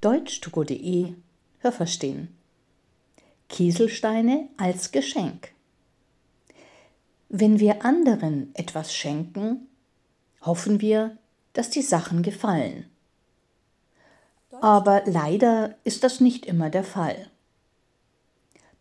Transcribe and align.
deutschtogo.de 0.00 1.14
Hörverstehen. 1.58 2.28
Kieselsteine 3.48 4.48
als 4.56 4.92
Geschenk. 4.92 5.52
Wenn 7.28 7.58
wir 7.58 7.84
anderen 7.84 8.54
etwas 8.54 8.94
schenken, 8.94 9.66
hoffen 10.40 10.80
wir, 10.80 11.18
dass 11.52 11.70
die 11.70 11.82
Sachen 11.82 12.22
gefallen. 12.22 12.88
Aber 14.60 15.02
leider 15.04 15.74
ist 15.82 16.04
das 16.04 16.20
nicht 16.20 16.46
immer 16.46 16.70
der 16.70 16.84
Fall. 16.84 17.28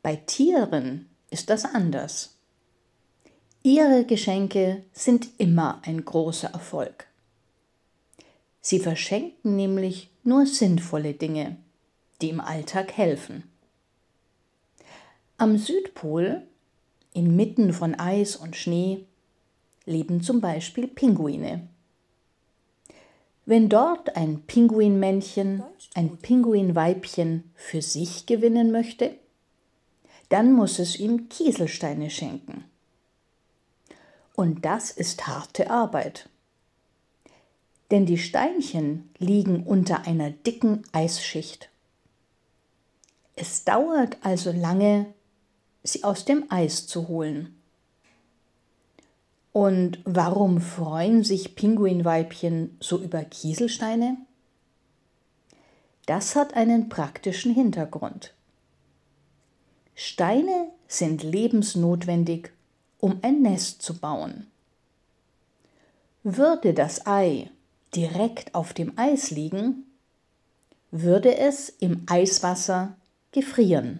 Bei 0.04 0.18
Tieren 0.18 1.10
ist 1.32 1.50
das 1.50 1.66
anders. 1.66 2.38
Ihre 3.64 4.06
Geschenke 4.06 4.84
sind 4.94 5.28
immer 5.40 5.82
ein 5.84 6.06
großer 6.06 6.50
Erfolg. 6.50 7.08
Sie 8.70 8.80
verschenken 8.80 9.56
nämlich 9.56 10.10
nur 10.26 10.46
sinnvolle 10.46 11.14
Dinge, 11.14 11.56
die 12.22 12.28
im 12.28 12.42
Alltag 12.42 12.98
helfen. 12.98 13.50
Am 15.38 15.58
Südpol, 15.58 16.42
inmitten 17.14 17.72
von 17.72 17.96
Eis 17.96 18.36
und 18.36 18.58
Schnee, 18.58 19.06
leben 19.86 20.22
zum 20.22 20.42
Beispiel 20.42 20.86
Pinguine. 20.90 21.70
Wenn 23.46 23.70
dort 23.70 24.18
ein 24.18 24.42
Pinguinmännchen 24.42 25.64
ein 25.94 26.18
Pinguinweibchen 26.18 27.50
für 27.56 27.82
sich 27.82 28.26
gewinnen 28.26 28.74
möchte, 28.74 29.16
dann 30.28 30.52
muss 30.52 30.80
es 30.80 31.00
ihm 31.00 31.30
Kieselsteine 31.30 32.10
schenken. 32.10 32.66
Und 34.36 34.66
das 34.66 34.92
ist 34.92 35.26
harte 35.26 35.70
Arbeit. 35.70 36.28
Denn 37.92 38.06
die 38.06 38.18
Steinchen 38.18 39.10
liegen 39.18 39.64
unter 39.64 40.06
einer 40.06 40.30
dicken 40.32 40.84
Eisschicht. 40.92 41.70
Es 43.36 43.64
dauert 43.64 44.18
also 44.22 44.52
lange, 44.52 45.14
sie 45.84 46.04
aus 46.04 46.26
dem 46.26 46.46
Eis 46.50 46.88
zu 46.88 47.08
holen. 47.08 47.56
Und 49.54 50.00
warum 50.04 50.60
freuen 50.60 51.24
sich 51.24 51.56
Pinguinweibchen 51.56 52.78
so 52.80 53.00
über 53.00 53.24
Kieselsteine? 53.24 54.18
Das 56.06 56.36
hat 56.36 56.54
einen 56.54 56.90
praktischen 56.90 57.54
Hintergrund. 57.54 58.34
Steine 59.96 60.68
sind 60.88 61.24
lebensnotwendig, 61.24 62.52
um 63.00 63.20
ein 63.24 63.42
Nest 63.42 63.82
zu 63.82 63.98
bauen. 63.98 64.48
Würde 66.24 66.74
das 66.74 67.08
Ei 67.08 67.50
direkt 67.98 68.54
auf 68.56 68.74
dem 68.74 68.94
Eis 68.98 69.32
liegen, 69.32 69.84
würde 70.92 71.36
es 71.36 71.70
im 71.70 72.04
Eiswasser 72.06 72.96
gefrieren. 73.32 74.00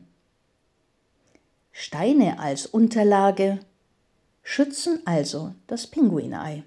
Steine 1.72 2.40
als 2.40 2.68
Unterlage 2.68 3.60
schützen 4.44 5.02
also 5.06 5.54
das 5.66 5.88
Pinguinei. 5.88 6.64